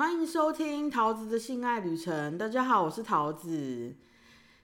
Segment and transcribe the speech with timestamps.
[0.00, 2.38] 欢迎收听桃子的性爱旅程。
[2.38, 3.94] 大家好，我是桃子。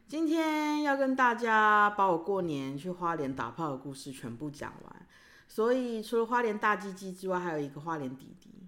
[0.09, 5.07] 今天要跟大家把我过年去花莲打炮的故事全部讲完。
[5.47, 8.67] 所以除了花莲大鸡鸡之外，还有一个花莲弟弟。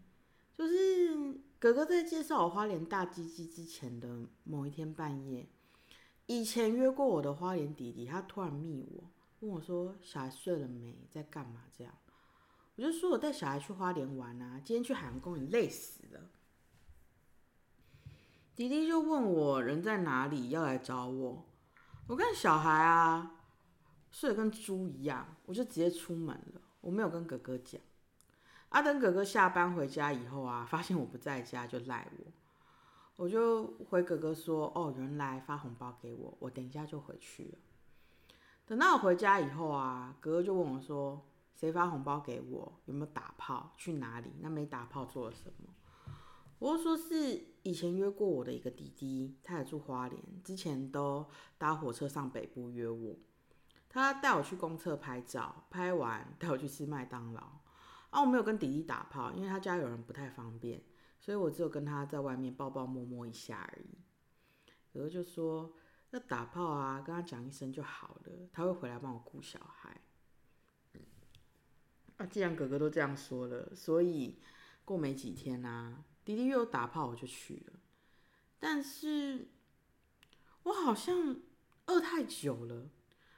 [0.52, 5.48] 就是哥哥在介绍我花莲大鸡鸡之前的某一天半夜，
[6.26, 9.04] 以前约过我的花莲弟弟，他突然密我，
[9.40, 11.08] 问我说：“小孩睡了没？
[11.10, 11.94] 在干嘛？”这样，
[12.76, 16.20] 我就说我带小孩去花莲玩啊，今天去海洋公园累死了。
[18.58, 21.46] 弟弟就问我人在哪里，要来找我。
[22.08, 23.44] 我看小孩啊
[24.10, 27.80] 睡得跟猪一样，我就直接出门了，我没有跟哥哥讲。
[28.70, 32.24] 阿等哥哥下班回家以后啊，发现我不在家，就赖我。
[33.14, 37.58] 我就回哥哥说：“哦，原来发红包给我，我等一下就回去了。”
[38.66, 42.80] 等到我回家以后啊，哥哥就问我说：“谁发红包给我？
[42.86, 43.72] 有没有打炮？
[43.76, 44.32] 去哪里？
[44.40, 45.72] 那没打炮做了什么？”
[46.58, 53.14] 我就说是以前约过我的一个弟弟，他也住花莲，之前都搭火车上北部约我。
[53.90, 57.42] 他带我去公厕拍照，拍完带我去吃麦当劳。
[58.08, 60.82] 啊，我没有跟弟弟打炮，因为他家有人不太方便，
[61.20, 63.98] 所以我只有跟他在外面抱抱摸摸一下而已。
[64.94, 65.74] 哥哥就说
[66.12, 70.00] 要打炮啊，跟他讲一声就好了，他会回来帮我顾小孩。
[72.16, 74.38] 啊，既然哥哥都这样说了，所以
[74.86, 77.72] 过没几天啊，弟弟又打炮，我就去了。
[78.58, 79.48] 但是
[80.64, 81.36] 我好像
[81.86, 82.90] 饿太久了，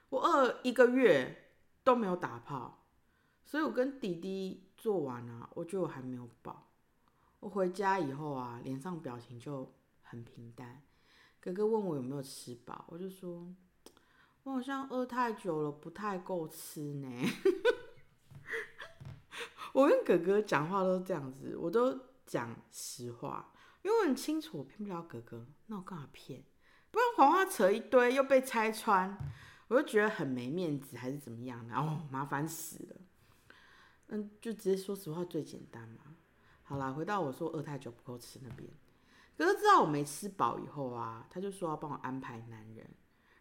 [0.08, 1.52] 我饿一个月
[1.84, 2.88] 都没有打炮。
[3.44, 6.72] 所以我跟弟弟做完啊，我觉得我还没有饱。
[7.38, 10.83] 我回家以后啊，脸上表情就很平淡。
[11.38, 13.55] 哥哥问我有没有吃饱，我就说，
[14.42, 17.06] 我好像饿太久了，不太够吃呢。
[19.74, 21.96] 我跟哥哥讲话都这样子，我都
[22.31, 26.45] 讲实话，因为我很清楚我骗不了哥哥，那我干嘛骗？
[26.92, 29.19] 不然谎话扯一堆又被拆穿，
[29.67, 31.74] 我就觉得很没面子，还是怎么样的？
[31.74, 32.96] 哦，麻烦死了。
[34.07, 36.14] 嗯，就直接说实话最简单嘛。
[36.63, 38.70] 好啦，回到我说饿太久不够吃那边，
[39.36, 42.89] 哥哥知道我没吃饱以后啊，他就说要帮我安排男人，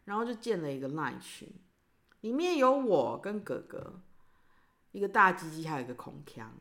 [0.05, 1.47] 然后就建了一个 line 群，
[2.21, 4.01] 里面有我跟哥哥，
[4.93, 6.51] 一个大鸡鸡，还有一个孔腔。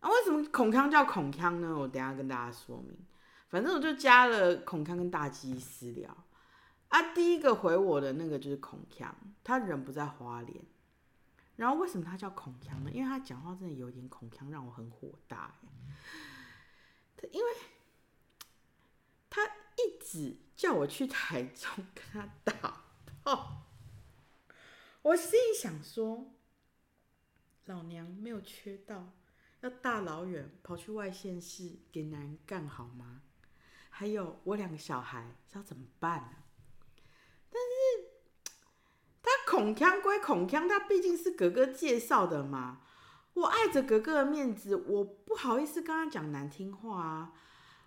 [0.00, 1.76] 啊，为什么孔腔叫孔腔呢？
[1.76, 2.96] 我等下跟大家说明。
[3.48, 6.16] 反正我就加了孔腔跟大鸡私聊。
[6.88, 10.64] 啊，第一个回我的那个就是孔腔，他人不在花莲。
[11.56, 12.90] 然后为什么他叫孔腔呢？
[12.92, 15.54] 因为他讲话真的有点孔腔，让我很火大。
[17.16, 17.50] 他因为
[19.28, 22.82] 他一直叫我去台中跟他打
[23.24, 23.66] 炮，
[25.02, 26.32] 我心里想说，
[27.64, 29.12] 老娘没有缺到，
[29.60, 33.22] 要大老远跑去外县市给男人干好吗？
[33.90, 36.36] 还有我两个小孩要怎么办呢？
[37.50, 38.08] 但是
[39.22, 39.30] 他。
[39.50, 42.82] 孔腔归孔腔，他毕竟是哥哥介绍的嘛。
[43.32, 47.32] 我碍着哥哥的面子，我不好意思跟他讲难听话啊。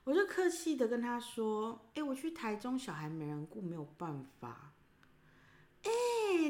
[0.06, 4.74] 我就客气的跟他说：“哎，我去台中，小孩没人顾，没有办法。”
[5.84, 5.92] 哎，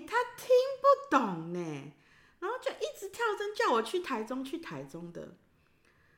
[0.07, 0.47] 他听
[0.79, 1.93] 不懂呢，
[2.41, 5.37] 然后就一直跳针叫我去台中，去台中的。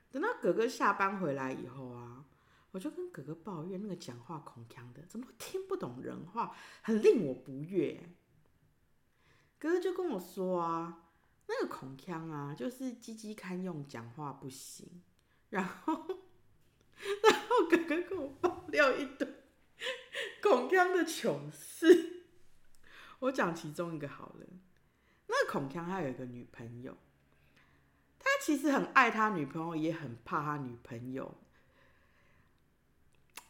[0.09, 2.25] 等到哥哥下班回来以后啊，
[2.71, 8.09] 我就跟哥哥抱怨那个讲话孔腔的，怎么听不懂人话，很令我不悦。
[9.59, 11.03] 哥哥就跟我说啊，
[11.47, 15.03] 那个孔腔啊，就是鸡鸡堪用，讲话不行。
[15.49, 15.93] 然后，
[17.23, 19.27] 然后哥哥跟我爆料一堆
[20.41, 22.23] 孔腔的糗事。
[23.19, 24.45] 我讲其中一个好了，
[25.33, 26.95] 那孔锵他有一个女朋友，
[28.19, 31.35] 他其实很爱他女朋友，也很怕他女朋友。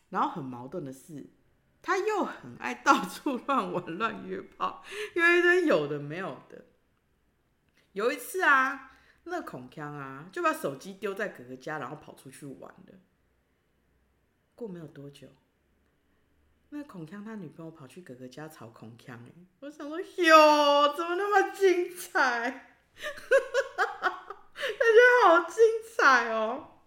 [0.10, 1.28] 然后很矛盾的是。
[1.86, 4.86] 他又很爱到处乱玩乱约炮，
[5.16, 6.64] 约一堆有的没有的。
[7.92, 8.94] 有一次啊，
[9.26, 12.94] 那孔锵啊就把手机丢在哥哥家，然后跑出去玩了。
[14.56, 15.28] 过没有多久，
[16.76, 22.50] 那孔锵他女朋友跑去哥哥家吵孔锵，哎，我想说哟，怎么那么精彩？
[24.56, 25.64] 感觉好精
[25.96, 26.80] 彩哦！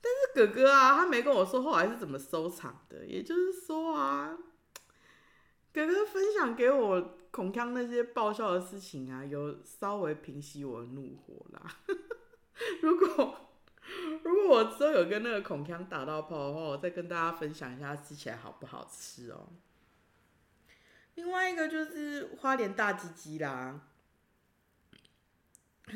[0.00, 3.06] 但是哥哥啊，他没跟我说后来是怎么收场的。
[3.06, 4.36] 也就是说啊，
[5.72, 11.62] 哥哥分享给我孔锵那些爆笑的事情啊，有稍微平息我的怒火啦。
[12.82, 13.51] 如果
[14.22, 19.48] 如果我之后有跟那个孔锵打到炮的话，我再跟大家分享一下吃起来好不好吃哦。
[21.14, 23.80] 另外一个就是花莲大鸡鸡啦，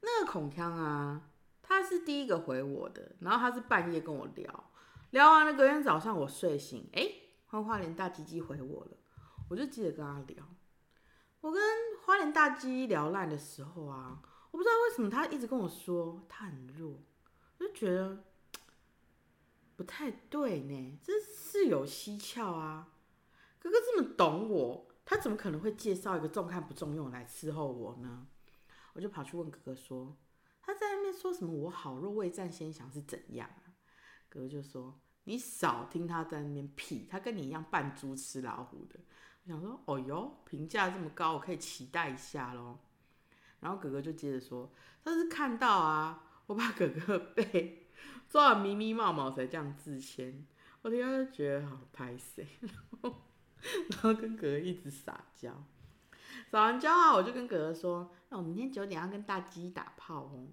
[0.00, 1.22] 那个孔锵啊。
[1.62, 4.70] 他是第一个回我的，然后他是半夜跟我聊，
[5.10, 7.08] 聊完了隔天早上我睡醒，哎，
[7.46, 8.96] 花花莲大鸡鸡回我了，
[9.48, 10.44] 我就接着跟他聊。
[11.40, 11.62] 我跟
[12.04, 14.20] 花莲大鸡聊烂的时候啊，
[14.50, 16.98] 我不知道为什么他一直跟我说他很弱，
[17.58, 18.24] 我就觉得
[19.76, 22.94] 不太对呢，这事有蹊跷啊。
[23.58, 28.26] 哥哥这么懂我，他怎么可能会介绍一个重看不重用来伺候我呢？
[28.94, 30.16] 我就跑去问哥哥说，
[30.62, 33.48] 他在那边说什么我好弱未战先降是怎样？
[34.28, 38.98] 哥哥就说你少听他在那边屁，他跟你一样扮猪吃老虎的。
[39.44, 42.78] 我想说，哦哟，评价这么高，我可以期待一下喽。
[43.60, 44.72] 然后哥哥就接着说，
[45.04, 47.88] 他是看到啊，我把哥哥背
[48.28, 50.46] 抓的迷迷冒冒才这样自谦，
[50.82, 52.44] 我听他就觉得好拍死。
[53.90, 55.64] 然后跟哥哥一直撒娇，
[56.50, 60.48] 撒完娇啊，我就跟哥哥说：“那我明天九点要跟大鸡打炮哦。”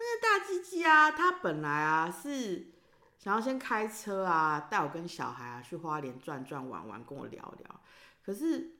[0.00, 2.72] 那个大鸡鸡啊，他本来啊是
[3.18, 7.80] 想要先开车啊，带我跟小孩啊去花莲转转玩玩，跟我聊聊。
[8.22, 8.78] 可是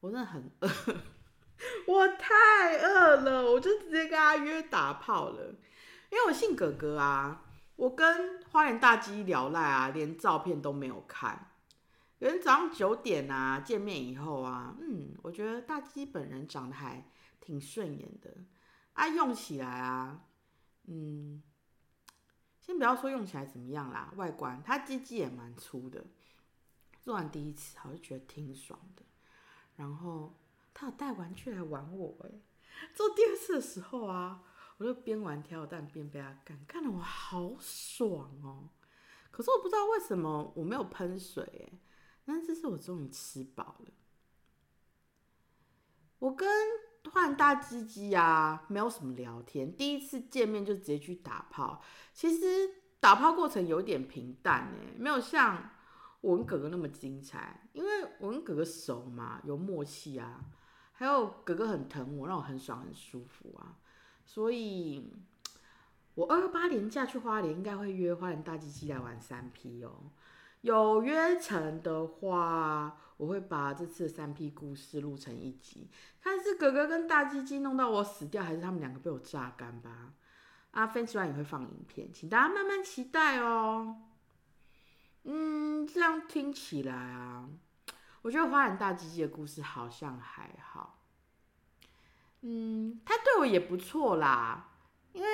[0.00, 0.68] 我真的很， 饿
[3.52, 5.54] 我就直接跟他约打炮了。
[6.10, 7.44] 因为我姓哥哥啊，
[7.76, 11.50] 我跟花园大鸡聊赖啊，连照片都没有看。
[12.18, 17.04] 有天早上九点啊，见面以后啊，嗯，我觉得大鸡本人长得还
[17.40, 18.30] 挺顺眼的，
[18.92, 20.20] 啊，用起来啊，
[20.86, 21.42] 嗯，
[22.60, 26.04] 先不要说用起来怎么样啦，外观他鸡鸡也蛮粗的，
[27.00, 29.02] 做完第一次我就觉得挺爽的，
[29.74, 30.38] 然后
[30.72, 32.30] 他有带玩具来玩我哎，
[32.94, 34.42] 做第二次的时候啊，
[34.78, 38.68] 我就边玩跳蛋边被他干，干得我好爽哦，
[39.30, 41.78] 可是我不知道为什么我没有喷水哎。
[42.24, 43.92] 但这次我终于吃饱了。
[46.20, 46.48] 我跟
[47.12, 49.76] 换大鸡鸡啊，没有什么聊天。
[49.76, 51.82] 第一次见面就直接去打炮，
[52.14, 52.70] 其实
[53.00, 55.70] 打炮过程有点平淡哎，没有像
[56.20, 57.68] 我跟哥哥那么精彩。
[57.72, 57.90] 因为
[58.20, 60.44] 我跟哥哥熟嘛，有默契啊，
[61.02, 63.76] 还有哥哥很疼我，让我很爽很舒服啊。
[64.24, 65.12] 所以，
[66.14, 70.12] 我二八年假去花莲，应该会约花莲大鸡鸡来玩三 P 哦。
[70.60, 75.90] 有约成的话，我会把这次三 P 故事录成一集，
[76.20, 80.14] 看是哥哥跟大鸡鸡弄到我死掉，还是他们两个被我榨干吧。
[80.70, 84.02] 啊，分析完也会放影片，请大家慢慢期待哦。
[85.24, 87.48] 嗯，这样听起来啊，
[88.22, 90.98] 我觉得花很大鸡鸡的故事好像还好。
[92.40, 94.70] 嗯，他对我也不错啦，
[95.12, 95.28] 因为。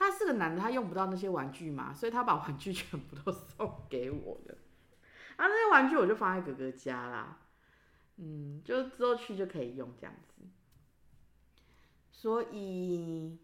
[0.00, 4.54] 他是个男的，他用不到那些玩具嘛，所以他把玩具全部都 送给我了。
[5.34, 7.38] 啊，那些玩具我就放在哥哥家啦，
[8.14, 10.46] 嗯，就之后去就可以用这样子。
[12.12, 13.40] 所以，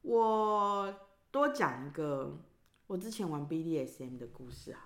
[0.00, 0.94] 我
[1.30, 2.38] 多讲一个
[2.86, 4.85] 我之前玩 BDSM 的故事好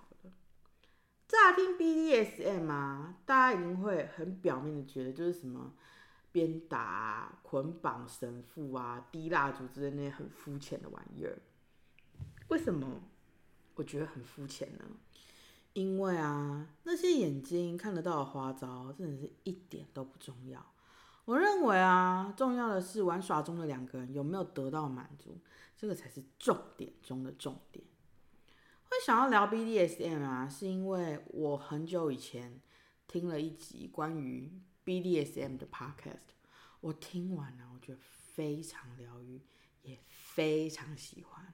[1.31, 5.73] 乍听 BDSM 啊，大家一定会很表面的觉得就是什么。
[6.33, 11.37] 鞭打、捆绑神父啊、滴蜡烛之类那些很肤浅的玩意儿，
[12.47, 13.01] 为什么
[13.75, 14.85] 我觉得很肤浅呢？
[15.73, 20.65] 因为啊，那些眼睛看得到的花招，真的是一点都不重要。
[21.25, 25.37] 我认为啊，重要的是玩耍中的两个人有没有得到满足，
[25.77, 27.85] 这个才是重点中的重点。
[28.91, 32.61] 会想要聊 BDSM 啊，是因为我很久以前
[33.07, 34.61] 听了一集关于。
[34.83, 36.33] BDSM 的 Podcast，
[36.79, 39.39] 我听完了，我觉得非常疗愈，
[39.83, 41.53] 也非常喜欢，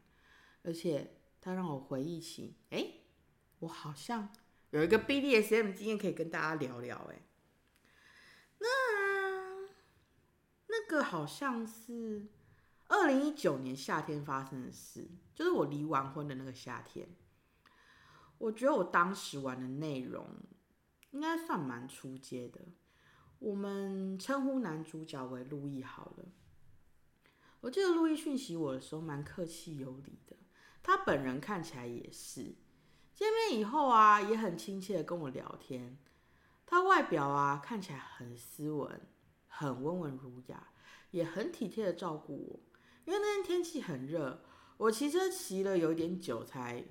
[0.64, 2.90] 而且它让我回忆起，哎，
[3.60, 4.30] 我好像
[4.70, 7.22] 有一个 BDSM 经验可以跟大家聊聊，哎，
[8.60, 8.68] 那
[10.68, 12.30] 那个好像是
[12.88, 17.10] 二零一九年夏天发生的事，就是我离完婚的那个夏天，
[18.38, 20.26] 我觉得我当时玩的内容
[21.12, 22.62] 应该算蛮出街的。
[23.40, 26.26] 我们称呼男主角为路易好了。
[27.62, 30.36] 我记得路易讯息我的时候蛮客气有礼的，
[30.82, 32.56] 他本人看起来也是。
[33.14, 35.98] 见面以后啊，也很亲切的跟我聊天。
[36.66, 39.02] 他外表啊看起来很斯文，
[39.48, 40.70] 很温文儒雅，
[41.12, 42.60] 也很体贴的照顾我。
[43.06, 44.44] 因为那天天气很热，
[44.78, 46.86] 我骑车骑了有点久才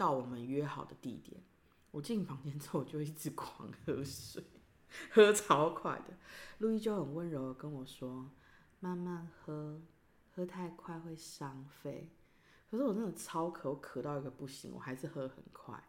[0.00, 1.42] 到我们约好的地点。
[1.90, 4.42] 我进房间之后就一直狂喝水。
[5.12, 6.16] 喝超快的，
[6.58, 8.30] 路易就很温柔的跟我说
[8.80, 9.80] ：“慢慢喝，
[10.34, 12.10] 喝太快会伤肺。”
[12.70, 15.84] 可是我真的超渴，我渴到一个不行，我还是喝很快。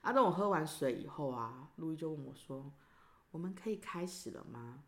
[0.00, 2.72] 啊，等我喝完水以后啊，路易就问我说
[3.30, 4.82] ：“我们可以开始了吗？”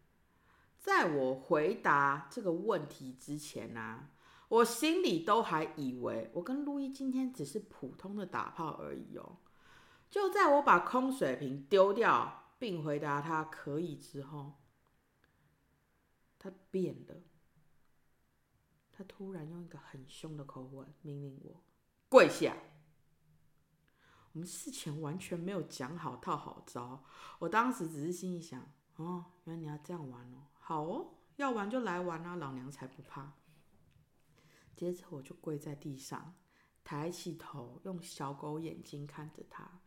[0.80, 4.10] 在我回答这个问题之前啊，
[4.48, 9.36] 我心里都还以为我跟路易今天只是普通的打炮而已哦。
[10.10, 14.54] 就在我把空水瓶丢掉，并回答他可以之后，
[16.38, 17.14] 他变了。
[18.90, 21.62] 他突然用一个很凶的口吻命令我
[22.08, 22.56] 跪下。
[24.32, 27.04] 我们事前完全没有讲好套好招，
[27.38, 28.60] 我当时只是心里想：
[28.96, 33.32] 哦，原来你要这样玩哦，好哦，要玩就来玩啊，老娘才不怕。
[34.78, 36.36] 接着我就跪在地上，
[36.84, 39.80] 抬起头，用小狗眼睛看着他。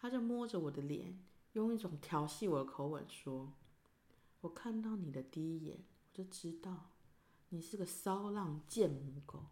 [0.00, 1.16] 他就摸着我的脸，
[1.52, 3.52] 用一种调戏我的口吻说
[4.42, 6.90] ：“我看到你的第一眼，我就知道
[7.50, 9.44] 你是个骚浪贱母狗。”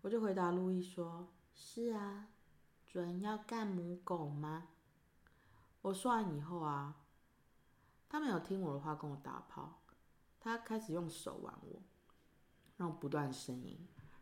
[0.00, 2.28] 我就回答路易说：“是啊，
[2.86, 4.68] 准要干母狗吗？”
[5.82, 7.02] 我说完以后啊，
[8.08, 9.82] 他没有听我的话，跟我打炮。
[10.40, 11.82] 他开始用手玩我，
[12.80, 13.78] 让我不断呻吟，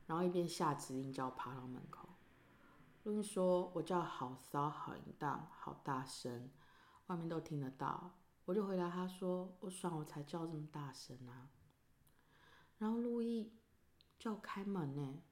[0.08, 2.08] 然后一边下指令叫我爬到门口。
[3.04, 6.50] 录音说：“我叫好骚、好淫荡、好大声，
[7.06, 11.50] 外面都听得到。”我就回答他说：“我爽，我才叫这么大声啊。”
[12.78, 13.52] 然后路易
[14.18, 15.22] 叫我开门呢，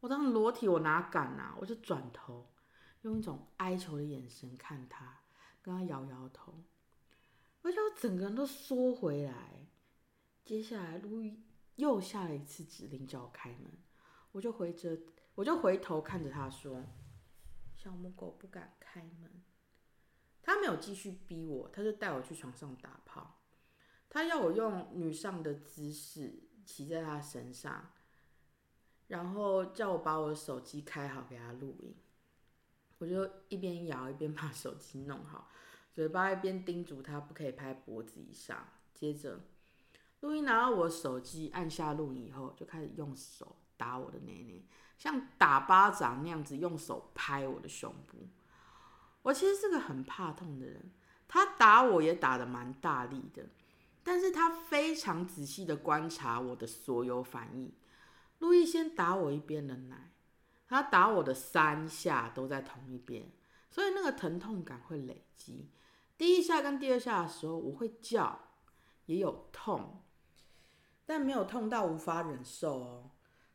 [0.00, 1.56] 我当时裸体，我哪敢啊？
[1.58, 2.52] 我就转头，
[3.00, 5.20] 用一种哀求的眼神看他，
[5.62, 6.62] 跟他摇摇头，
[7.62, 9.66] 而且我整个人都缩回来。
[10.44, 11.42] 接下来路易
[11.76, 13.70] 又下了一次指令叫我开门，
[14.32, 14.98] 我就回着，
[15.34, 16.82] 我就回头看着他说。
[17.74, 19.42] 小母狗不敢开门，
[20.42, 23.42] 他没有继续逼我，他就带我去床上打炮。
[24.08, 27.92] 他要我用女上的姿势骑在他身上，
[29.08, 31.94] 然后叫我把我的手机开好给他录音。
[32.98, 35.50] 我就一边摇一边把手机弄好，
[35.92, 38.66] 嘴巴一边叮嘱他不可以拍脖子以上。
[38.94, 39.38] 接着，
[40.26, 44.60] 录音拿到我手机，按下录音以后，就开始用手打我的奶奶。
[44.98, 48.26] 像打巴掌那样子用手拍我的胸部，
[49.22, 50.90] 我其实是个很怕痛的人。
[51.28, 53.44] 他打我也打的蛮大力的，
[54.02, 57.72] 但是他非常仔细的观察我的所有反应。
[58.38, 60.12] 路易先打我一边的奶，
[60.66, 63.30] 他打我的三下都在同一边，
[63.70, 65.70] 所以那个疼痛感会累积。
[66.16, 68.40] 第一下跟第二下的时候，我会叫，
[69.04, 70.02] 也有痛，
[71.06, 73.10] 但没有痛到无法忍受哦。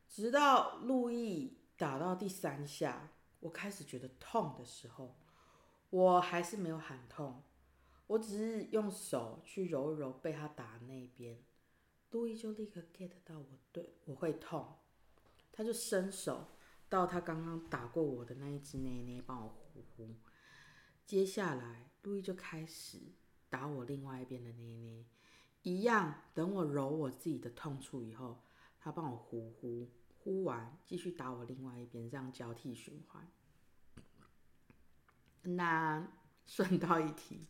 [0.08, 5.16] 直到路易打到第三下，我开始觉得痛的时候，
[5.90, 7.44] 我还是没有喊痛，
[8.08, 11.44] 我只是用手去揉一揉被他打那边，
[12.10, 14.80] 路易就立刻 get 到我对我会痛，
[15.52, 16.48] 他就伸手
[16.90, 20.16] 到他刚刚打过我的那一只捏捏帮我呼呼，
[21.06, 23.00] 接下来路易就开始
[23.50, 25.06] 打我另外一边的捏捏，
[25.64, 28.42] 一样等我揉我自己的痛处以后，
[28.80, 29.90] 他帮我呼呼。
[30.24, 33.28] 呼完，继续打我另外一边，这样交替循环。
[35.42, 36.08] 那
[36.46, 37.48] 顺道一提，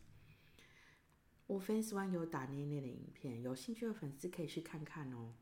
[1.46, 5.34] 我 Fans One 有打捏捏的影片，有兴趣的粉丝可以去看看哦。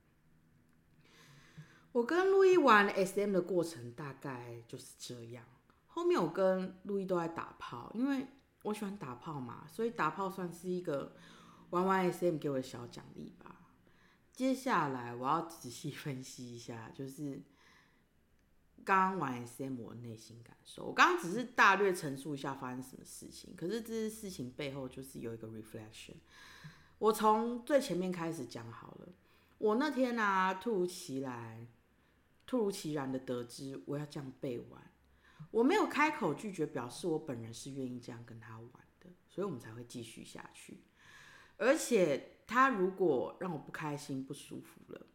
[1.92, 5.44] 我跟路易玩 SM 的过程大概就是这样。
[5.86, 8.26] 后面我跟路易都在打炮，因为
[8.64, 11.14] 我喜欢打炮嘛，所以打炮算是一个
[11.70, 13.56] 玩玩 SM 给我的小奖励吧。
[14.32, 17.42] 接下来我要仔细分析一下，就是
[18.84, 20.84] 刚刚玩 SM 我内心感受。
[20.84, 26.14] 我刚刚只是大略陈述一下发生什么事情，可是这些事情背后就是有一个 reflection。
[26.98, 29.08] 我从最前面开始讲好了。
[29.58, 31.66] 我那天呢，突如其来、
[32.46, 34.90] 突如其然的得知我要这样背玩，
[35.50, 40.80] 我没有开口拒绝，表示我本人是愿意这样跟他玩的，所以我们才会继续下去，
[41.60, 42.26] 而且。
[42.52, 45.06] 他如果让我不开心、不舒服了，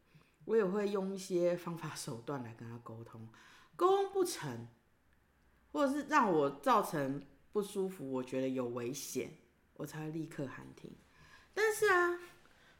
[0.46, 3.28] 我也会用一些方法手段来跟他沟通。
[3.75, 4.70] 沟通不成，
[5.74, 7.22] 或者是让我造成
[7.52, 9.34] 不舒服，我觉得有危险，
[9.74, 10.96] 我才会立刻喊停。
[11.54, 12.18] 但是啊，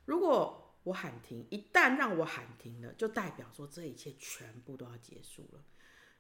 [0.06, 5.66] 如果我喊停，一旦让我喊停了，就代表说这一切全部都要结束了，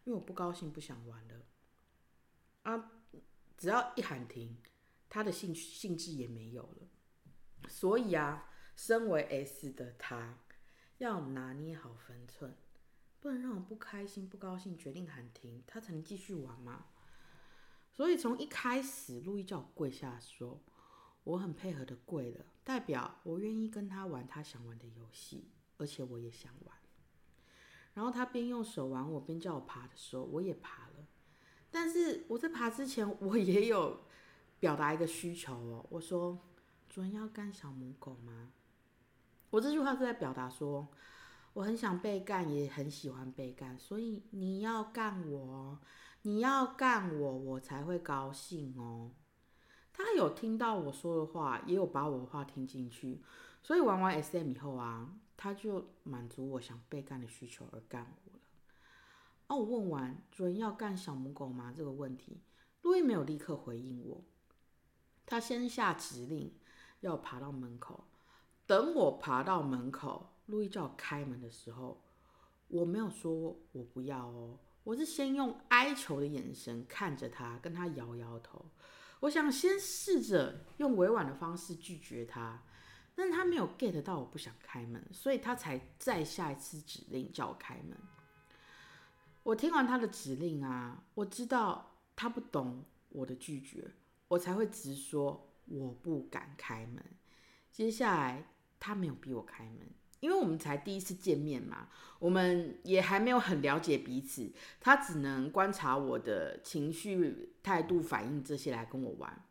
[0.03, 1.35] 因为我不高兴、不想玩了。
[2.63, 2.91] 啊，
[3.57, 4.57] 只要一喊停，
[5.07, 6.89] 他的兴趣兴致也没有了。
[7.67, 10.37] 所以啊，身为 S 的他，
[10.97, 12.55] 要拿捏好分寸，
[13.19, 16.85] 不能让我不开心、不高兴，决定喊停，他才能继续玩嘛。
[17.91, 20.61] 所以从一开始，路易叫我跪下，说
[21.23, 26.77] 我很配合的跪了，代表我愿意跟他玩他想玩的游戏，而且我也想玩。
[27.93, 31.07] 然后他边用手玩我，边叫我爬的时候，我也爬了。
[31.71, 34.05] 但是我在爬之前，我也有
[34.59, 36.39] 表达一个需求哦，我说。
[36.95, 38.53] 主人要干小母狗吗？
[39.49, 40.87] 我这句话是在表达说，
[41.51, 45.77] 我很想被干，也很喜欢被干，所以你要干我，
[46.21, 49.11] 你要干我，我才会高兴哦。
[49.91, 53.21] 他有听到我说的话，也有把我的话听进去，
[53.61, 58.39] 所以玩完 SM 以后啊，他就满足我想被干的需求而干我了。
[59.47, 62.39] 哦，我问完主人要干小母狗吗这个问题，
[62.83, 64.23] 路易没有立刻回应我，
[65.25, 66.53] 他先下指令
[67.07, 68.03] 要爬到门口。
[68.65, 72.01] 等我爬到门口，路易叫我开门的时候，
[72.67, 78.65] 我没有说我不要哦，我是先用哀求的眼神看着他，跟他摇摇头。
[79.21, 82.63] 我想先试着用委婉的方式拒绝他，
[83.15, 87.97] 但是他没有 get 到我不想开门，所以他才再下一次指令叫我开门。
[89.43, 93.91] 我听完他的指令啊，我知道他不懂我的拒绝，
[94.27, 97.03] 我才会直说我不敢开门。
[97.71, 98.47] 接下来。
[98.77, 99.79] 他没有逼我开门，
[100.19, 101.87] 因为我们才第一次见面嘛，
[102.19, 104.53] 我们也还没有很了解彼此。
[104.79, 109.43] 他只能观察我的情绪、态度、反应这些来跟我玩，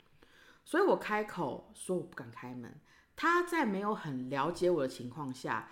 [0.64, 2.78] 所以我开口说我不敢开门。
[3.16, 5.68] 他在没有很了解我的情况下，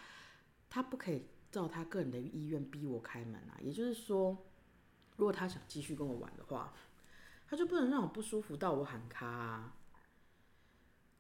[0.69, 3.61] 他不可以照他个人的意愿逼我开门啊。
[3.61, 4.37] 也就是说，
[5.19, 6.73] 如果他想继续跟我玩的话，
[7.47, 9.77] 他就不能让我不舒服到我喊卡啊。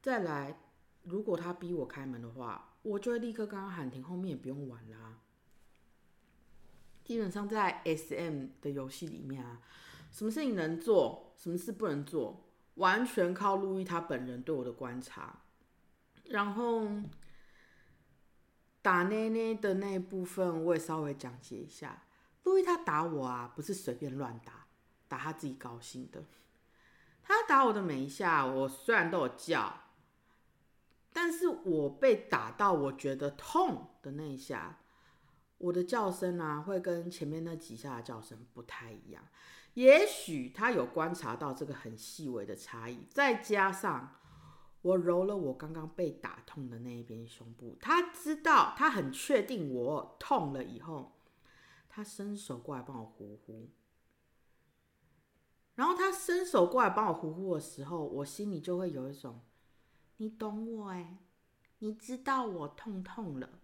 [0.02, 0.58] 再来。
[1.04, 5.18] 如果他逼我开门的话，我就会立刻跟他喊停，后面也不用玩啦。
[7.02, 9.60] 基本上在 S M 的游戏里面啊，
[10.12, 15.40] 什么事情能做，什么事不能做，完全靠路易他本人对我的观察。
[16.26, 16.86] 然后
[18.80, 22.04] 打奶奶的那一部分，我也稍微讲解一下。
[22.44, 24.68] 路易他打我啊，不是随便乱打，
[25.08, 26.22] 打他自己高兴的。
[27.24, 29.81] 他打我的每一下，我虽然都有叫。
[31.12, 34.80] 但是我被打到我觉得痛的那一下，
[35.58, 39.22] 我的叫声啊，会跟前面那几下的叫声不太一样。
[39.74, 44.16] 也许他有观察到这个很细微的差异，再加上
[44.80, 51.12] 我揉了我刚刚被打痛的那一边胸部，他知道，他很确定我痛了以后，
[51.88, 53.68] 他伸手过来帮我呼呼。
[55.74, 59.40] 然后他伸手过来帮我呼呼的时候，我心里就会有一种。
[60.22, 61.18] 你懂我哎，
[61.80, 63.58] 你知道我痛痛了，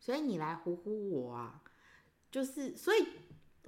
[0.00, 1.62] 所以你来呼呼我啊，
[2.28, 3.06] 就是所以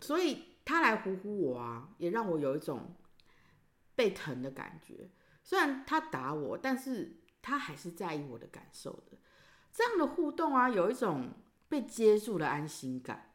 [0.01, 2.97] 所以他来呼呼我啊，也让我有一种
[3.94, 5.09] 被疼的感觉。
[5.44, 9.16] 虽然他打我，但是他还是在意我的感受的。
[9.70, 11.31] 这样的互动啊，有一种
[11.68, 13.31] 被接住的安心感。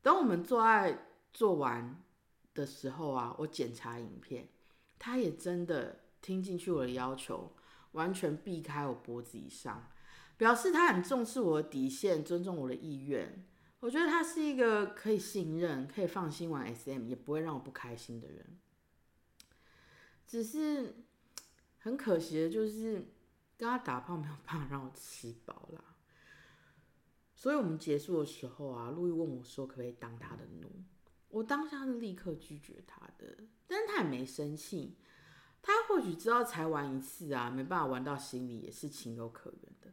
[0.00, 0.96] 等我们做爱
[1.32, 2.00] 做完
[2.54, 4.48] 的时候啊，我检查影片，
[4.96, 6.04] 他也真的。
[6.20, 7.52] 听进去我的要求，
[7.92, 9.90] 完全避开我脖子以上，
[10.36, 13.44] 表示他很重视我的底线，尊重我的意愿。
[13.80, 18.58] 我觉得他是一个可以信任、可以放心玩 SM，也不会让我不开心的人。
[20.26, 20.96] 只是
[21.78, 23.12] 很可惜的，就是
[23.56, 25.84] 跟他打炮没有办法让我吃饱啦。
[27.34, 30.68] 所以我们结束的时候啊，路易问我说：“可不可以当他的奴？”
[31.30, 34.96] 我当下是立刻拒绝他的，但是他也没生气。
[35.62, 39.90] 他或许知道才玩一次啊，没办法玩到心里也是情有可原的。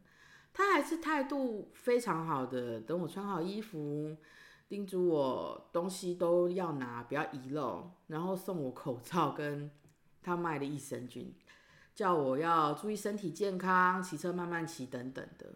[0.52, 4.16] 他还是态度非常好的，等我穿好衣服，
[4.68, 9.70] 叮嘱我东西都要拿，不要遗漏，然后送我口罩跟
[10.22, 11.34] 他卖的益生菌，
[11.94, 15.52] 叫我要注意身体健康，骑车慢慢骑等等的。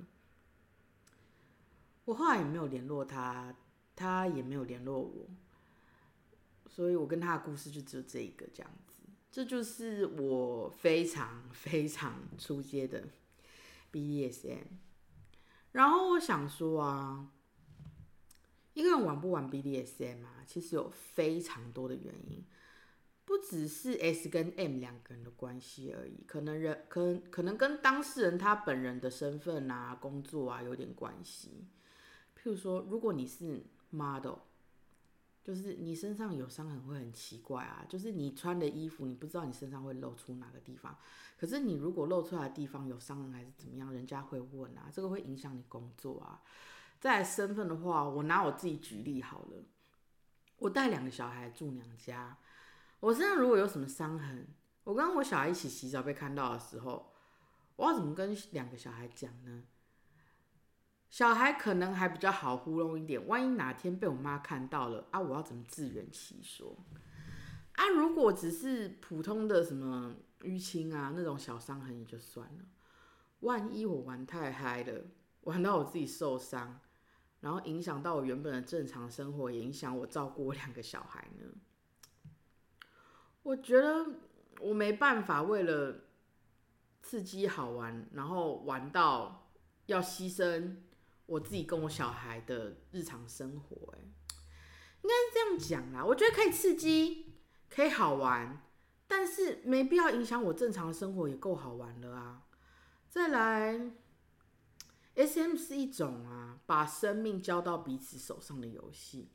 [2.05, 3.55] 我后来也没有联络他，
[3.97, 5.27] 他也没有联络我，
[6.69, 8.90] 所以我跟他的故事就只有这一个这样子。
[9.31, 13.05] 这就是我非常非常出街的
[13.93, 14.65] BDSM。
[15.73, 17.31] 然后我想说啊，
[18.75, 22.45] 一个人玩不玩 BDSM 啊，其实有非常多的原因，
[23.25, 31.69] 不只是 S 跟 M 两个人的关系而已，可能人可能可能跟当事人他本人的身份啊、工作啊有点关系。
[32.37, 34.39] 譬如说，如果你是 model。
[35.43, 40.97] 就是你身上有伤痕会很奇怪啊，就是你穿的衣服，你不知道你身上会露出哪个地方。
[41.39, 46.43] 可是你如果露出来的地方有伤痕还是怎么样，人家会问啊，这个会影响你工作啊。
[47.01, 49.65] 在身份的话，我拿我自己举例好了，
[50.59, 52.37] 我带两个小孩住娘家，
[53.01, 54.47] 我身上如果有什么伤痕，
[54.85, 57.11] 我跟我小孩一起洗澡被看到的时候，
[57.77, 59.65] 我要怎么跟两个小孩讲呢？
[61.11, 66.77] 小孩可能还比较好糊弄一点，万一哪天被我妈看到了啊，我要怎么自圆其说？
[67.73, 72.65] 啊，如果只是普通的什么淤青啊那种小伤痕也就算了，
[73.41, 75.03] 万一我玩太嗨了，
[75.43, 76.79] 玩到我自己受伤，
[77.41, 81.45] 然后影响到我原本的正常生活，影响我照顾我两个小孩呢？
[83.43, 84.07] 我觉得
[84.61, 86.05] 我没办法为了
[87.03, 89.51] 刺激好玩，然后玩到
[89.87, 90.77] 要牺牲
[91.31, 93.95] 我自己跟我小孩的日常生活。
[93.95, 94.01] 哎，
[95.03, 96.05] 应该是这样讲啦。
[96.05, 97.37] 我觉得可以刺激，
[97.69, 98.61] 可以好玩，
[99.07, 102.43] 但是没必要影响我正常的生活，也够好玩了啊。
[103.09, 103.93] 再来
[105.15, 109.31] ，S M 是一种啊，把生命交到彼此手上的游戏。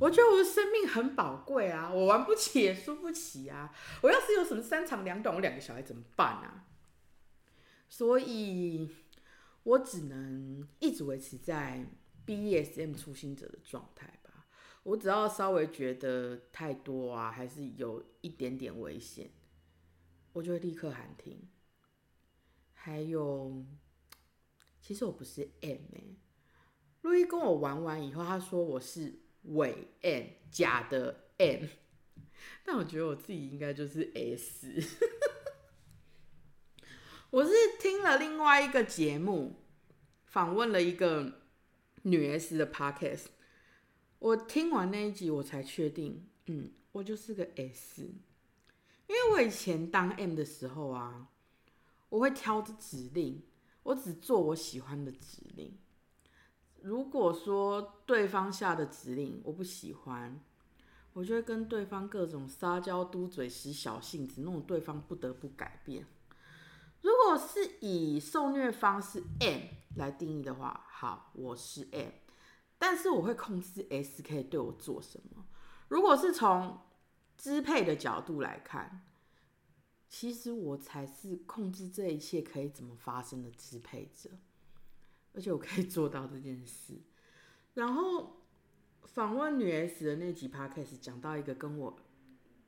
[0.00, 3.72] 我觉得我的生命很宝贵啊，我玩不起也输不起啊。
[4.02, 6.64] 我要是有什么三长两短，我两个小孩怎么办啊？
[7.88, 8.90] 所以，
[9.66, 11.84] 我只能一直维持在
[12.24, 14.46] B E S M 初心者的状态吧。
[14.84, 19.30] 我只要稍微觉得太多啊，还是有一点点危险，
[20.32, 21.48] 我就会立刻喊停。
[22.72, 23.64] 还有，
[24.80, 26.16] 其实我不是 M 哎，
[27.02, 29.20] 路易跟我玩完以后，他说我是。
[29.50, 31.66] 伪 M 假的 M，
[32.64, 34.98] 但我觉得我自己应该就是 S。
[37.36, 39.56] 我是听了另外一个节目，
[40.24, 41.42] 访问了一个
[42.00, 43.26] 女 S 的 Podcast，
[44.18, 48.04] 我听完那一集，我才确定，嗯，我就是个 S。
[49.06, 51.28] 因为我以前当 M 的时候啊，
[52.08, 53.42] 我会挑着指令，
[53.82, 55.76] 我只做我喜欢的指令。
[56.80, 60.40] 如果说对方下的指令我不喜欢，
[61.12, 66.06] 我就会跟对方各种撒娇、嘟嘴、使小性子，弄得对方不得不改变。
[67.06, 69.60] 如果是以受虐方式 M
[69.94, 72.10] 来定义的话，好，我是 M，
[72.78, 75.46] 但是我会控制 S 可以对我做什么。
[75.86, 76.80] 如果是从
[77.36, 79.06] 支配的角度来看，
[80.08, 84.28] 其实我才是控制这一切可以怎么发生的支配者。
[85.32, 87.00] 而且我可以做到这件事。
[87.74, 88.40] 然后
[89.04, 91.96] 访问女 S 的那集 podcast 讲到一个跟我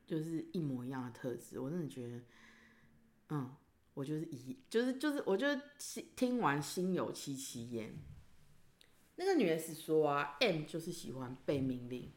[0.07, 2.21] 就是一模一样的特质，我真的觉得，
[3.31, 3.57] 嗯，
[3.99, 5.45] 我就是一，就是就是，我就
[6.15, 7.93] 听完心有戚戚焉。
[9.17, 12.13] 那个女 S 说啊，M 就是喜欢被命令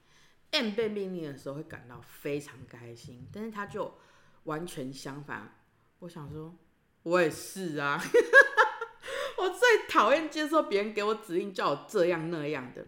[0.52, 3.96] ，M 被命令的时候会感到非常开心，但是他就
[4.44, 5.58] 完全相反。
[5.98, 6.56] 我想说，
[7.02, 8.00] 我也是啊。
[9.39, 12.86] 我最讨厌接受别人给我指令，叫我这样那样的。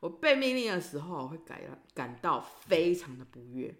[0.00, 1.60] 我被命令的时候，会感
[1.94, 3.72] 感到非常的不悦。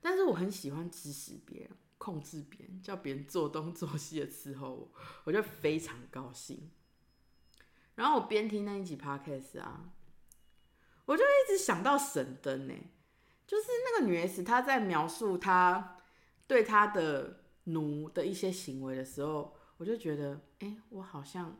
[0.00, 4.92] 但是我很喜欢指使别人、控制别人，叫别人做东做西的伺候我，
[5.24, 6.70] 我就非常高兴。
[7.94, 9.92] 然后我边听那一集 podcast 啊，
[11.04, 12.74] 我就一直想到神灯呢，
[13.46, 15.98] 就是那个女 S，她在描述她
[16.46, 19.54] 对她的奴的一些行为的时候。
[19.80, 21.58] 我就觉得，哎，我好像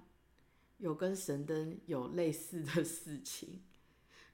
[0.77, 3.63] 有跟神灯有类似的事情，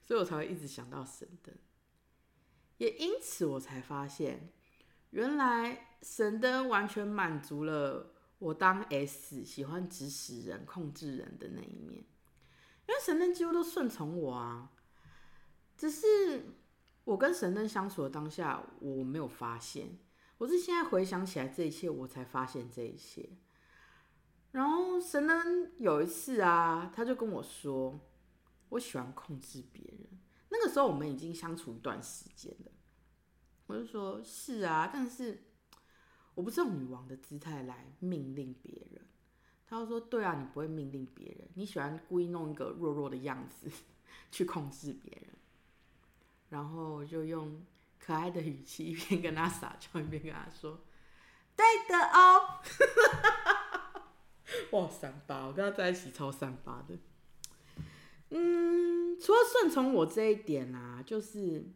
[0.03, 1.55] 所以我才会一直想到神灯。
[2.79, 4.51] 也因此，我才发现，
[5.11, 12.05] 原来神灯完全满足了我当 S 喜欢指使人、控制人的那一面。
[12.87, 14.71] 因为神灯几乎都顺从我啊，
[15.75, 16.45] 只是
[17.03, 19.97] 我跟神灯相处的当下，我没有发现。
[20.37, 23.29] 我是现在回想起来这一切，我才发现这一切。
[24.51, 27.99] 然后神灯有一次啊，他就跟我说
[28.69, 30.07] ：“我喜欢控制别人。”
[30.49, 32.71] 那个时候我们已经相处一段时间了，
[33.65, 35.43] 我就说：“是啊，但是
[36.37, 39.01] 我不是用女王的姿态来命令别人。”
[39.67, 43.69] 他就说：“对啊，你不会命令别人，你喜欢故意弄一个弱弱的样子
[44.31, 45.31] 去控制别人。”
[46.49, 47.65] 然后我就用
[47.99, 50.79] 可爱的语气一边跟他撒娇，一边跟他说
[51.57, 52.61] ：“对的哦。”
[54.71, 55.47] 哇，三八！
[55.47, 56.97] 我跟他在一起超三八的。
[58.29, 61.71] 嗯，除了顺从我这一点啊，就是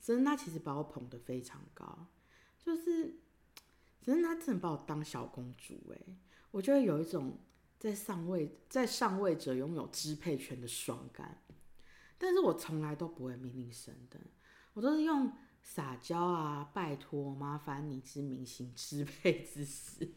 [0.00, 2.06] 神他其实把我捧得非常高，
[2.58, 3.20] 就是
[4.08, 6.00] 可是他真的把我当小公主哎，
[6.50, 7.38] 我就会有一种
[7.78, 11.42] 在上位在上位者拥有支配权的爽感。
[12.16, 14.18] 但是我从来都不会命令神的，
[14.72, 20.14] 我都是用撒娇啊、拜托、麻烦你之名行支配之事。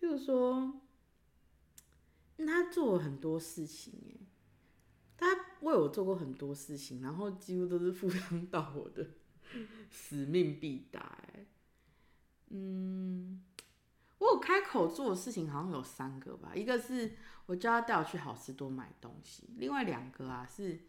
[0.00, 0.80] 譬如说，
[2.38, 4.16] 他做了很多事情，哎，
[5.18, 9.06] 他为我做过很多事情，然后几乎都是赴汤蹈火的，
[9.92, 11.46] 使命必达，哎，
[12.56, 13.42] 嗯，
[14.18, 20.86] 我有开口做的事情好像有三个吧，一个是我叫他带我去好事多买东西，另外两个啊是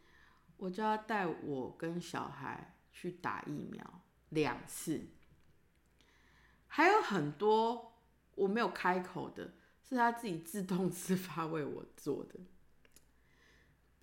[0.57, 5.07] 我叫他带我跟小孩去打疫苗两次，
[6.67, 7.91] 还有很多。
[8.35, 12.37] 我没有开口的，是他自己自动自发为我做的。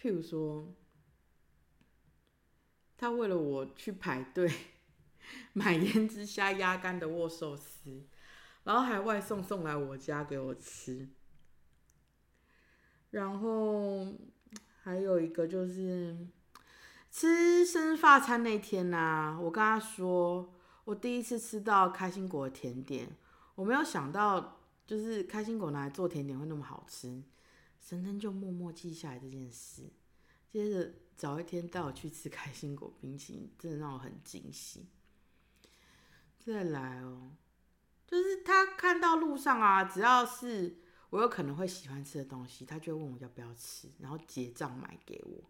[0.00, 0.72] 譬如说，
[2.96, 4.50] 他为了我去排队
[5.52, 8.04] 买胭脂虾鸭肝的握寿司，
[8.64, 11.08] 然后还外送送来我家给我吃。
[13.10, 14.14] 然后
[14.82, 16.16] 还有一个就是
[17.10, 20.54] 吃生日发餐那天呐、我跟他说，
[20.84, 23.14] 我第一次吃到开心果甜点，
[23.54, 27.22] 我没有想到就是开心果拿来做甜点会那么好吃。
[27.78, 29.82] 神灯就默默记下来这件事，
[30.48, 34.86] 接着早一天带我去吃开心果冰淇淋，真的让我很惊喜。
[36.44, 37.30] 再来哦，
[38.06, 40.78] 就是他看到路上啊，只要是
[41.10, 45.44] 我有可能会喜欢吃的东西，他就会问我要不要吃，然后结账买给我。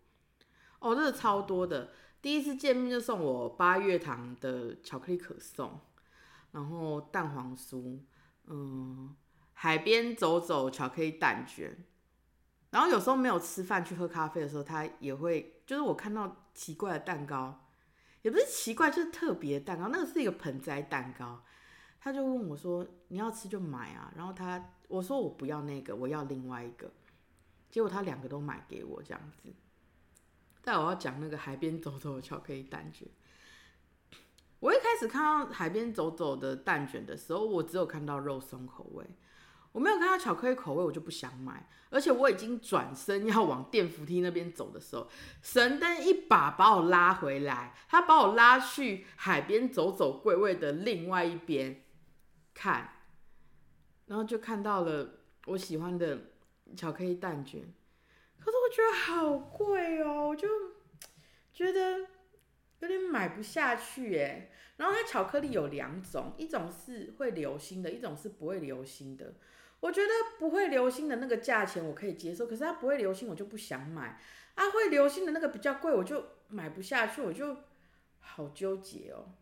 [0.81, 5.81] 哦，这个超多的，第一次见面就送我八月堂的巧克力可颂，
[6.51, 8.01] 然后蛋黄酥，
[8.47, 9.17] 嗯，
[9.55, 11.87] 海边走走巧克力蛋卷，
[12.71, 17.65] 然后有时候没有吃饭去喝咖啡的时候，他也会，就是我看到奇怪的蛋糕，
[18.23, 21.45] 也不是奇怪，就是特别蛋糕，那个是一个盆栽蛋糕，
[22.01, 26.91] 他就问我说你要吃就买啊，然后他我说我不要那个，我要另外一个，
[27.71, 29.53] 结果他两个都买给我这样子。
[30.65, 33.09] 但我要讲那个海边走走的巧克力蛋卷。
[34.61, 39.05] 我一开始看到海边走走的蛋卷的时候，我只有看到肉松口味，
[39.73, 41.69] 我没有看到巧克力口味，我就不想买。
[41.91, 45.09] 而且我已经转身要往电扶梯那边走的时候，
[45.43, 51.85] 神灯一把把我拉回来，他把我拉去海边走走柜位的另外一边
[52.55, 52.97] 看，
[54.07, 56.31] 然后就看到了我喜欢的
[56.75, 57.61] 巧克力蛋卷。
[58.39, 60.49] 可是我觉得好贵哦，我就
[61.53, 62.07] 觉得
[62.83, 64.51] 有点买不下去哎。
[64.77, 69.35] 然后它巧克力有两种，一种是会流心的，一种是不会流心的。
[69.81, 74.21] 我觉得不会流心的那个价钱我可以接受，可是它不会流心我就不想买。
[74.55, 77.57] 啊，会流心的那个比较贵，我就买不下去，我就
[78.19, 79.35] 好纠结哦。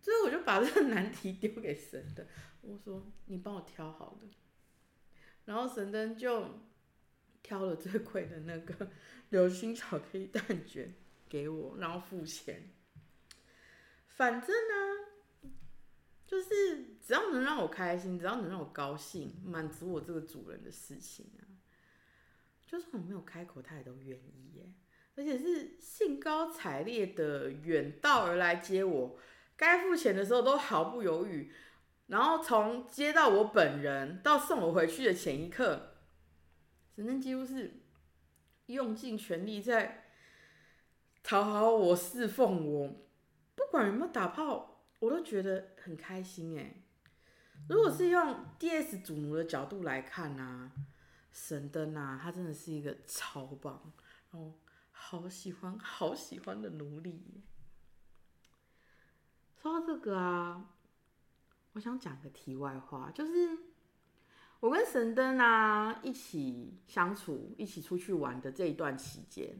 [0.00, 2.24] 所以我就把这个难题丢给神灯，
[2.62, 4.28] 我说你帮我挑好了。
[5.44, 6.66] 然后神灯就。
[7.40, 8.90] 挑了最贵的那个
[9.30, 10.92] 流心巧克力蛋卷
[11.28, 12.70] 给我，然后付钱。
[14.06, 15.52] 反正呢，
[16.26, 21.46] 就是只要能让我开心，只要能让我高兴，满足我这个主人的事情啊，
[22.66, 24.72] 就算我没有开口，他也都愿意耶。
[25.14, 29.18] 而且是兴高采烈的远道而来接我，
[29.56, 31.52] 该付钱的时候都毫不犹豫，
[32.06, 35.94] 然后从接到我本人到送我回去的前一刻。
[36.94, 37.80] 神灯几乎是
[38.66, 40.07] 用尽全力在
[41.22, 42.88] 讨好我、侍奉我，
[43.54, 46.82] 不管有没有打炮，我都觉得很开心哎。
[47.68, 50.72] 如果是用 D.S 主奴的角度来看呢，
[51.30, 53.92] 神灯啊，他真的是一个超棒，
[54.30, 54.58] 然后
[54.90, 57.42] 好喜欢、好喜欢的奴隶。
[59.60, 60.70] 说到这个啊，
[61.72, 63.58] 我想讲个题外话，就是。
[64.60, 69.56] 我跟神灯啊一起相处，一起出去玩的这一段期间，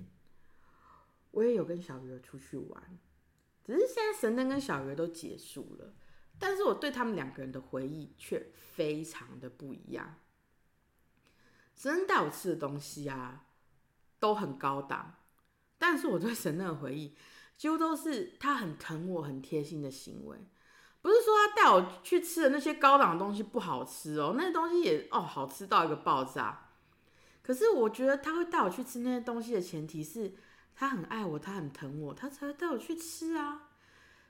[1.31, 2.99] 我也有跟小鱼儿出去玩，
[3.65, 5.95] 只是现在神灯跟小鱼儿都结束了，
[6.39, 10.17] 但是我对他们两个人的回忆却非常的不一样。
[11.75, 13.47] 神灯带我吃的东西啊，
[14.19, 15.17] 都很高档，
[15.79, 17.15] 但是我对神灯的回忆，
[17.57, 20.39] 几乎都是他很疼我、很贴心的行为。
[21.01, 26.71] 不是说他带我去吃的那些高档的东西不好吃哦，那些东西也哦好吃到一个爆炸。
[27.41, 30.35] 可是我觉得他会带我去吃那些东西的前提是
[30.79, 33.71] 他很爱我，他很疼我，他才会带我去吃啊。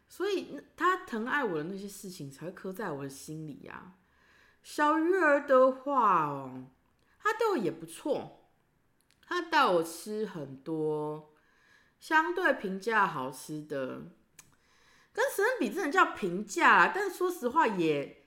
[0.08, 3.92] 所以他疼爱我的那些事情才会刻在我的心里呀。
[4.62, 6.70] 小鱼儿的话哦，
[7.18, 8.48] 他对我也不错，
[9.26, 11.34] 他带我吃很多
[12.00, 14.04] 相对平价好吃的。
[15.12, 16.88] 跟神恩比，真的叫平价。
[16.94, 18.22] 但是说实话，也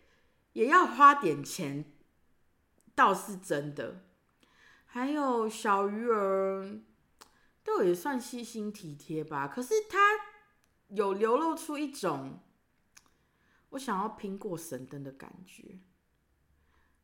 [0.54, 1.92] 也要花点钱，
[2.94, 4.04] 倒是真的。
[4.86, 6.82] 还有小鱼儿，
[7.64, 9.48] 都也算细心体贴吧。
[9.48, 10.00] 可是他
[10.90, 12.40] 有流露出一种
[13.70, 15.80] 我想要拼过神灯的感觉，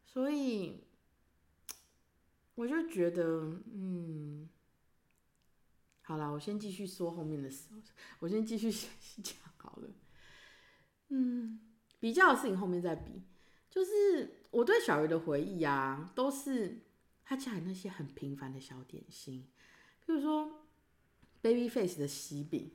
[0.06, 0.84] 所以
[2.56, 4.50] 我就觉得，嗯，
[6.02, 7.70] 好了，我先继续说后面的事。
[8.20, 8.72] 我先继续
[9.22, 9.36] 讲。
[9.58, 9.90] 好了，
[11.10, 11.60] 嗯，
[12.00, 13.22] 比较的事情后面再比。
[13.70, 16.86] 就是我对小鱼的回忆啊，都是
[17.22, 19.50] 他家里那些很平凡的小点心，
[20.08, 20.64] 比如说
[21.42, 22.72] baby face 的喜饼，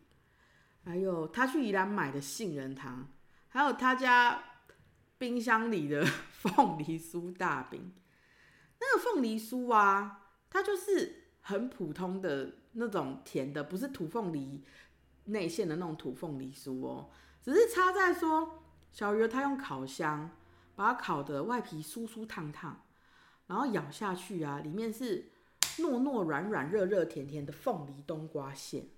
[0.84, 3.08] 还有他去宜兰买的杏仁糖，
[3.48, 4.44] 还有他家
[5.16, 7.92] 冰箱里的 凤梨酥大饼。
[8.78, 14.62] 那个凤梨酥啊，它就是很普通的那种甜的，不是土凤梨
[15.24, 17.10] 内馅的那种土凤梨酥哦，
[17.42, 20.30] 只是差在说小鱼儿它用烤箱
[20.74, 22.84] 把它烤的外皮酥酥烫烫，
[23.46, 25.30] 然后咬下去啊，里面是
[25.78, 28.88] 糯糯软软、热热甜甜的凤梨冬瓜馅。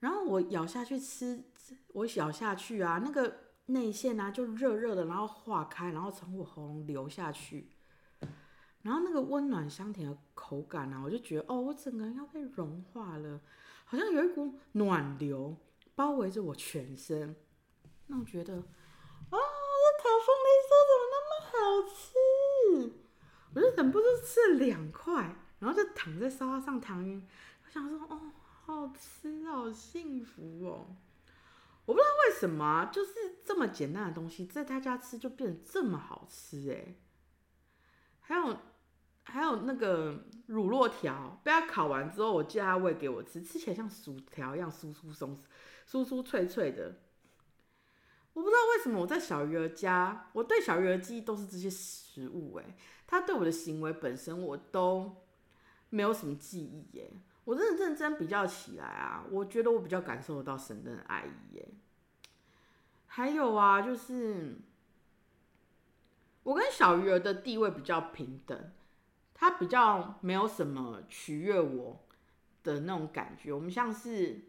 [0.00, 1.44] 然后我咬下去吃，
[1.88, 7.70] 我咬下去啊，那个内馅啊就热热的，然后化开，然后从我喉咙流下去，
[8.82, 13.40] 然后那个温暖香甜的口感啊，我就觉得哦，我整个人要被融化了，
[13.84, 15.56] 好像有一股暖流
[15.94, 17.34] 包围着我全身。
[18.06, 18.62] 那我觉得，啊，
[19.30, 22.14] 这烤凤梨酥怎么那么好吃？
[23.56, 27.26] 我就忍不住吃了两块，然后就躺在沙发上躺晕。
[27.64, 28.20] 我想说，哦。
[28.66, 30.96] 好吃，好幸福哦！
[31.84, 33.12] 我不知道为什么，就是
[33.44, 36.96] 这么简单的东西，在他家吃就变得这么好吃哎。
[38.18, 38.58] 还有
[39.22, 45.40] 还有那个乳酪条，被他烤完之后，我叫他喂给我吃，吃起来像薯条一样酥酥松、
[45.88, 46.96] 酥酥脆脆的。
[48.36, 55.24] 我不知道为什么我在小鱼儿家，我对小鱼儿记忆都是这些食物哎，他对我的行为本身我都
[55.88, 57.10] 没有什么记忆耶。
[57.44, 61.66] 我真的认真比较起来啊，我觉得我比较感受得到神的爱意耶。
[63.06, 64.58] 还有啊，就是
[66.42, 68.70] 我跟小鱼儿的地位比较平等，
[69.32, 72.04] 他比较没有什么取悦我
[72.62, 73.50] 的那种感觉。
[73.50, 74.42] 我们像是，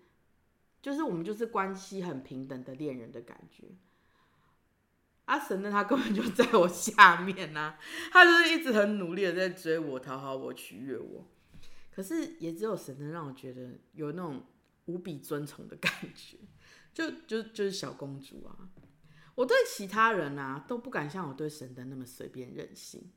[0.82, 3.66] 就是我们就是关系很平等的恋人的感觉。
[5.26, 7.76] 阿神呢，他根本就在我下面呐，
[8.12, 11.28] 他就是一直很努力的在追我、讨好我、取悦我。
[11.92, 14.46] 可是也只有神能让我觉得有那种
[14.86, 16.38] 无比尊崇的感觉，
[16.94, 18.70] 就就就是小公主啊！
[19.36, 23.12] 我对其他人啊都不敢像我对神灯那么随便任性。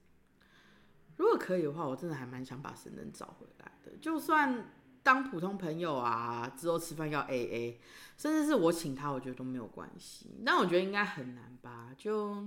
[1.16, 3.92] 如果可以的话，我真的还蛮想把神灯找回来的。
[4.00, 4.70] 就算
[5.02, 7.80] 当普通朋友啊，之后吃饭要 A A，
[8.16, 10.40] 甚至是我请他，我觉得都没有关系。
[10.44, 11.88] 但我觉得应该很难吧？
[11.96, 12.46] 就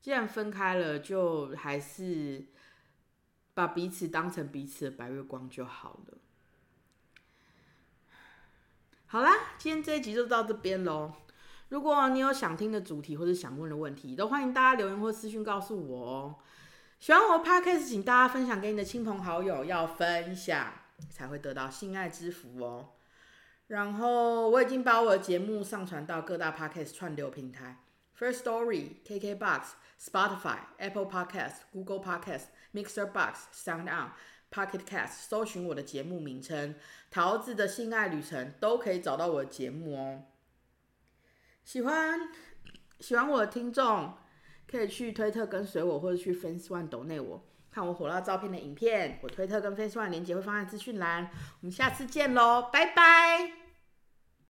[0.00, 2.46] 既然分开了，就还是。
[3.56, 6.18] 把彼此当成彼此的白月光就好了。
[9.06, 11.12] 好啦，今天这一集就到这边喽。
[11.68, 16.34] 如果你有想听的主题或者想问的问题，都欢迎大家留言或私讯告诉我哦。
[16.98, 20.72] 喜欢我的 podcast，请大家分享给你的亲朋好友，要分享
[21.10, 22.90] 才会得到性爱之福哦。
[23.66, 27.84] 然后我已经把我的节目上传到各大 podcast 串流平台
[28.18, 29.62] ：First Story、KKBox、
[30.00, 32.44] Spotify、Apple Podcast、Google Podcast。
[32.74, 34.10] Mixer Box、Sound On、
[34.50, 36.74] Pocket Cast，搜寻我的节目名称
[37.08, 40.24] 《桃子的性爱旅程》，都可以找到我的节目哦。
[41.62, 42.18] 喜欢
[42.98, 44.14] 喜欢我的听众，
[44.66, 49.18] 可以去推特跟随我，或者去 Face One 抖内我，看我火辣照片的影片。
[49.22, 51.28] 我推特跟 Facebook 连接会放在资讯栏。
[51.60, 53.63] 我们下次见喽，拜拜。